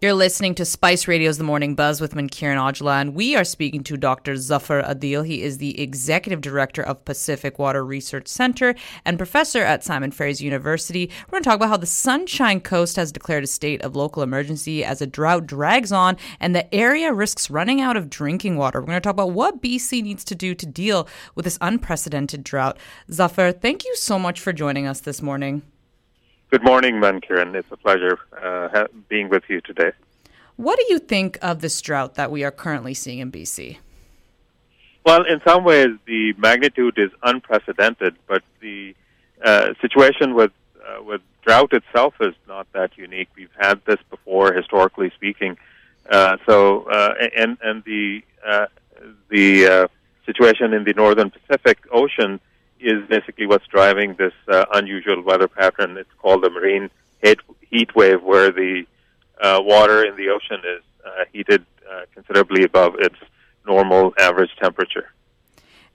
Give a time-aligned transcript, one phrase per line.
[0.00, 3.82] You're listening to Spice Radio's The Morning Buzz with Mankiran Aujla, and we are speaking
[3.82, 4.36] to Dr.
[4.36, 5.26] Zafar Adeel.
[5.26, 10.44] He is the Executive Director of Pacific Water Research Center and professor at Simon Fraser
[10.44, 11.10] University.
[11.26, 14.22] We're going to talk about how the Sunshine Coast has declared a state of local
[14.22, 18.78] emergency as a drought drags on and the area risks running out of drinking water.
[18.78, 22.44] We're going to talk about what BC needs to do to deal with this unprecedented
[22.44, 22.78] drought.
[23.10, 25.62] Zafar, thank you so much for joining us this morning.
[26.50, 27.54] Good morning, Mankiran.
[27.54, 29.92] It's a pleasure uh, being with you today.
[30.56, 33.76] What do you think of this drought that we are currently seeing in BC?
[35.04, 38.94] Well, in some ways, the magnitude is unprecedented, but the
[39.44, 40.52] uh, situation with
[40.82, 43.28] uh, with drought itself is not that unique.
[43.36, 45.58] We've had this before, historically speaking.
[46.08, 48.66] Uh, so, uh, and and the uh,
[49.28, 49.90] the
[50.24, 52.40] situation in the northern Pacific Ocean
[52.80, 55.96] is basically what's driving this uh, unusual weather pattern.
[55.96, 56.90] It's called the marine
[57.22, 58.84] heat, heat wave, where the
[59.40, 63.16] uh, water in the ocean is uh, heated uh, considerably above its
[63.66, 65.12] normal average temperature.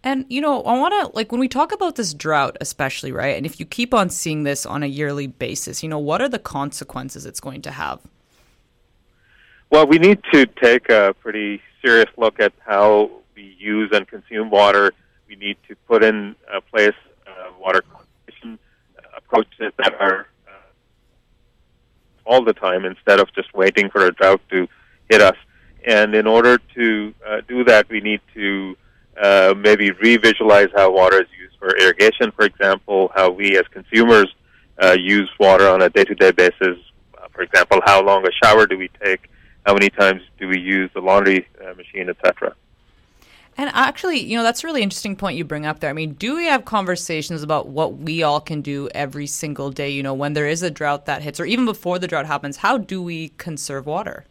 [0.06, 3.38] And, you know, I want to, like, when we talk about this drought, especially, right?
[3.38, 6.28] And if you keep on seeing this on a yearly basis, you know, what are
[6.28, 8.02] the consequences it's going to have?
[9.70, 14.50] Well, we need to take a pretty serious look at how we use and consume
[14.50, 14.94] water
[15.28, 16.96] we need to put in uh, place
[17.28, 18.60] uh, water conservation
[19.16, 20.52] approaches that are uh,
[22.26, 24.68] all the time instead of just waiting for a drought to
[25.10, 25.38] hit us.
[25.86, 28.76] And in order to uh, do that, we need to
[29.58, 34.34] maybe revisualize how water is used for irrigation, for example, how we as consumers
[34.98, 36.78] use water on a day-to-day basis.
[37.32, 39.30] For example, how long a shower do we take?
[39.66, 42.56] How many times do we use the laundry machine, etc.
[43.58, 45.90] And actually, you know, that's a really interesting point you bring up there.
[45.90, 49.90] I mean, do we have conversations about what we all can do every single day,
[49.90, 52.58] you know, when there is a drought that hits, or even before the drought happens?
[52.58, 54.26] How do we conserve water?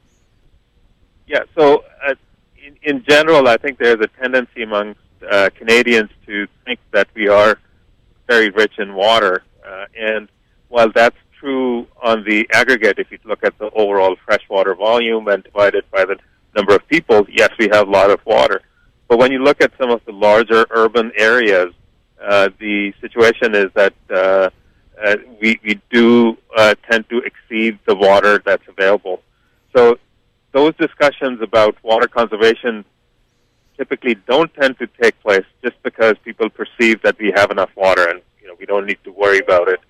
[1.29, 2.15] Yeah, so uh,
[2.65, 4.97] in, in, general, I think there's a tendency among
[5.31, 7.59] uh, Canadians to think that we are
[8.27, 9.45] very rich in water.
[9.65, 10.29] Uh, and
[10.69, 15.45] while that's true on the aggregate, if you look at the overall freshwater volume and
[15.45, 16.17] divide it by the
[16.57, 18.61] number of people, yes, we have a lot of water
[19.13, 21.75] but when you look at some of the larger urban areas,
[22.19, 24.49] uh, the situation is that uh,
[25.05, 29.21] uh, we, we do uh, tend to exceed the water that's available.
[29.77, 29.99] So
[30.53, 32.87] those discussions about water conservation
[33.77, 38.09] typically don't tend to take place just because people perceive that we have enough water
[38.09, 39.81] and you know we don't need to worry about it.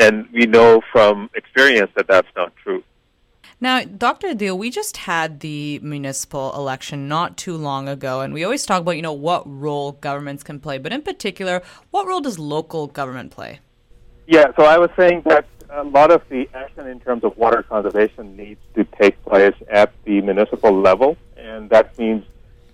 [0.00, 2.82] And we know from experience that that's not true.
[3.62, 4.28] Now, Dr.
[4.28, 8.80] Adeel, we just had the municipal election not too long ago, and we always talk
[8.80, 11.60] about, you know, what role governments can play, but in particular,
[11.90, 13.60] what role does local government play?
[14.26, 17.62] Yeah, so I was saying that a lot of the action in terms of water
[17.62, 22.24] conservation needs to take place at the municipal level, and that means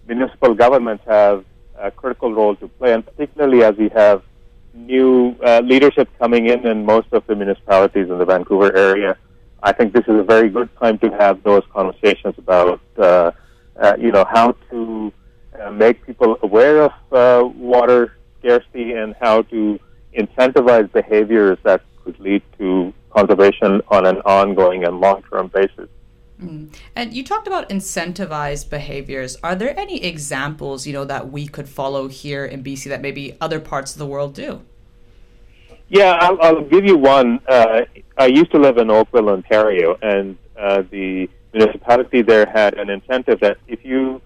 [0.06, 1.44] municipal governments have
[1.76, 4.22] a critical role to play, and particularly as we have
[4.72, 9.18] new uh, leadership coming in in most of the municipalities in the Vancouver area
[9.66, 13.32] I think this is a very good time to have those conversations about, uh,
[13.74, 15.12] uh, you know, how to
[15.60, 19.80] uh, make people aware of uh, water scarcity and how to
[20.16, 25.88] incentivize behaviors that could lead to conservation on an ongoing and long-term basis.
[26.40, 26.72] Mm.
[26.94, 29.36] And you talked about incentivized behaviors.
[29.42, 33.36] Are there any examples, you know, that we could follow here in BC that maybe
[33.40, 34.62] other parts of the world do?
[35.88, 37.40] Yeah, I'll, I'll give you one.
[37.48, 37.82] Uh,
[38.18, 43.40] I used to live in Oakville, Ontario, and uh, the municipality there had an incentive
[43.40, 44.20] that if you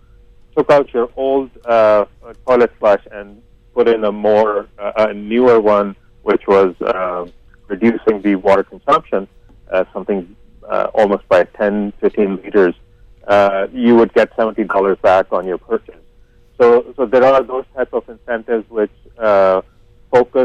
[0.57, 2.07] took out your old uh,
[2.47, 3.43] toilet flush and
[3.75, 7.27] put in a more uh, a newer one, which was uh,
[7.69, 9.29] reducing the water consumption,
[9.71, 10.35] uh, something
[10.69, 12.75] uh, almost by 10, 15 liters,
[13.27, 15.95] uh, you would get seventy dollars back on your purchase.
[16.61, 19.63] So, so there are those type of incentives which uh,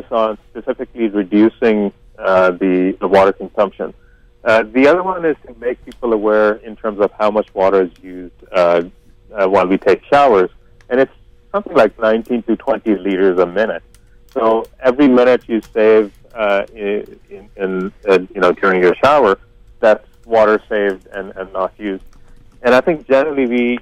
[0.01, 3.93] focus on specifically reducing uh, the, the water consumption.
[4.43, 7.83] Uh, the other one is to make people aware in terms of how much water
[7.83, 8.83] is used uh,
[9.33, 10.51] uh while we take showers,
[10.89, 11.11] and it's
[11.51, 13.81] something like 19 to 20 liters a minute.
[14.31, 19.39] So every minute you save uh, in, in, in uh, you know during your shower,
[19.79, 22.03] that's water saved and, and not used.
[22.61, 23.79] And I think generally we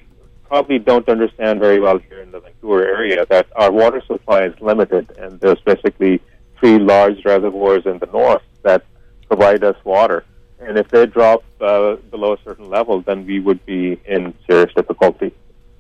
[0.54, 4.54] probably don't understand very well here in the Vancouver area that our water supply is
[4.62, 6.22] limited, and there's basically
[6.60, 8.86] three large reservoirs in the north that
[9.28, 10.24] provide us water.
[10.60, 14.72] And if they drop uh, below a certain level, then we would be in serious
[14.76, 15.34] difficulty.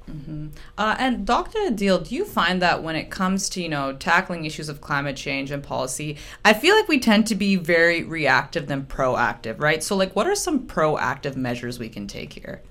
[0.10, 0.48] Mm-hmm.
[0.76, 1.60] Uh, and Dr.
[1.60, 5.16] Adeel, do you find that when it comes to you know tackling issues of climate
[5.16, 9.84] change and policy, I feel like we tend to be very reactive than proactive, right?
[9.84, 12.64] So, like, what are some proactive measures we can take here?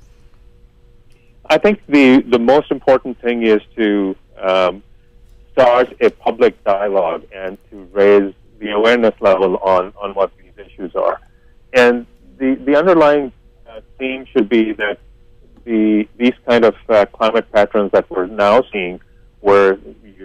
[1.46, 4.82] I think the the most important thing is to um,
[5.52, 10.94] start a public dialogue and to raise the awareness level on on what these issues
[10.94, 11.20] are,
[11.72, 12.06] and
[12.38, 13.32] the the underlying
[13.68, 14.98] uh, theme should be that
[15.64, 19.00] the these kind of uh, climate patterns that we're now seeing,
[19.40, 19.78] where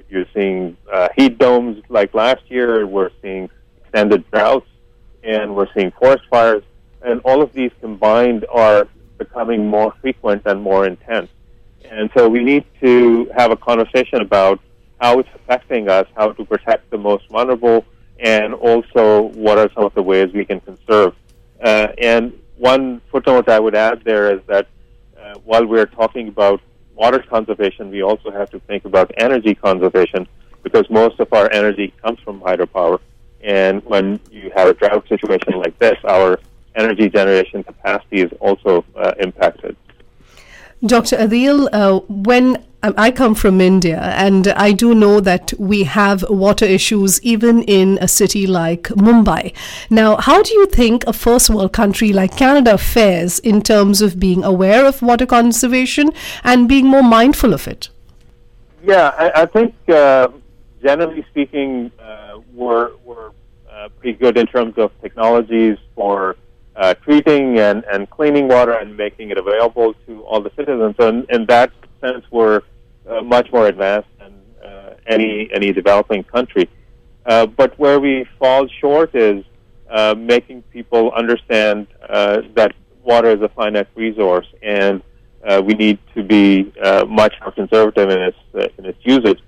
[0.09, 3.49] you're seeing uh, heat domes like last year, we're seeing
[3.81, 4.67] extended droughts,
[5.23, 6.63] and we're seeing forest fires,
[7.01, 8.87] and all of these combined are
[9.17, 11.29] becoming more frequent and more intense.
[11.89, 14.59] And so we need to have a conversation about
[14.99, 17.85] how it's affecting us, how to protect the most vulnerable,
[18.19, 21.13] and also what are some of the ways we can conserve.
[21.63, 24.67] Uh, and one footnote I would add there is that
[25.19, 26.61] uh, while we're talking about
[26.95, 30.27] water conservation, we also have to think about energy conservation
[30.63, 32.99] because most of our energy comes from hydropower.
[33.41, 36.39] And when you have a drought situation like this, our
[36.77, 39.75] energy generation capacity is also uh, impacted.
[40.85, 41.17] Dr.
[41.17, 46.23] Adeel, uh, when um, I come from India, and I do know that we have
[46.29, 49.55] water issues even in a city like Mumbai.
[49.89, 54.19] Now, how do you think a first world country like Canada fares in terms of
[54.19, 56.11] being aware of water conservation
[56.43, 57.89] and being more mindful of it?
[58.83, 60.27] Yeah, I, I think uh,
[60.83, 63.31] generally speaking, uh, we're, we're
[63.71, 66.35] uh, pretty good in terms of technologies for
[66.77, 70.95] uh, treating and, and cleaning water and making it available to all the citizens.
[70.99, 72.61] So in, in that sense, we're
[73.09, 74.33] uh, much more advanced than
[74.63, 76.69] uh, any any developing country.
[77.25, 79.43] Uh, but where we fall short is
[79.89, 85.01] uh, making people understand uh, that water is a finite resource and
[85.63, 86.71] we need to be
[87.07, 88.37] much more conservative in its
[88.77, 89.39] in its usage.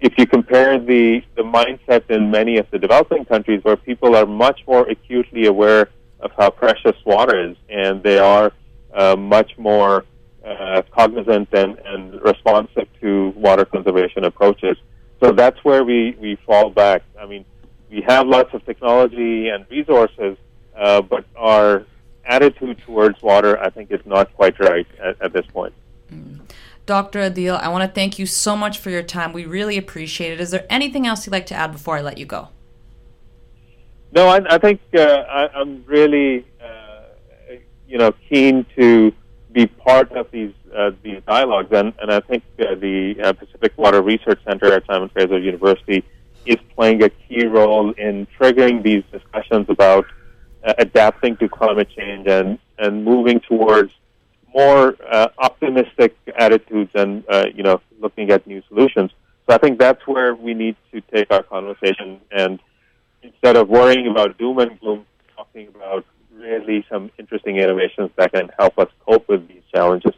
[0.00, 4.26] If you compare the the mindset in many of the developing countries, where people are
[4.26, 5.88] much more acutely aware
[6.20, 8.52] of how precious water is, and they are
[8.94, 10.04] uh, much more
[10.44, 14.76] uh, cognizant and, and responsive to water conservation approaches.
[15.22, 17.02] So that's where we, we fall back.
[17.20, 17.44] I mean,
[17.90, 20.36] we have lots of technology and resources,
[20.76, 21.84] uh, but our
[22.24, 25.74] attitude towards water, I think, is not quite right at, at this point.
[26.12, 26.40] Mm.
[26.86, 27.20] Dr.
[27.20, 29.34] Adeel, I want to thank you so much for your time.
[29.34, 30.40] We really appreciate it.
[30.40, 32.48] Is there anything else you'd like to add before I let you go?
[34.12, 37.56] No, I, I think uh, I, am really, uh,
[37.86, 39.12] you know, keen to
[39.52, 43.72] be part of these uh, these dialogues, and, and I think uh, the uh, Pacific
[43.76, 46.04] Water Research Center at Simon Fraser University
[46.46, 50.06] is playing a key role in triggering these discussions about
[50.64, 53.92] uh, adapting to climate change and and moving towards
[54.54, 54.96] more
[55.38, 59.10] optimistic attitudes and you know looking at new solutions.
[59.46, 62.60] So I think that's where we need to take our conversation and
[63.28, 66.04] instead of worrying about doom and gloom, talking about
[66.34, 70.14] really some interesting innovations that can help us cope with these challenges.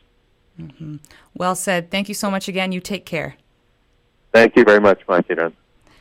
[0.60, 0.96] Mm-hmm.
[1.34, 1.90] Well said.
[1.90, 2.72] Thank you so much again.
[2.72, 3.36] You take care.
[4.32, 5.28] Thank you very much, Mike.
[5.28, 5.52] Bye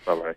[0.06, 0.35] bye.